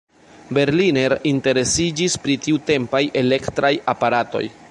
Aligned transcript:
Berliner 0.57 1.13
interesiĝis 1.31 2.17
pri 2.25 2.37
tiutempaj 2.47 3.05
elektraj 3.23 3.73
aparatoj. 3.95 4.45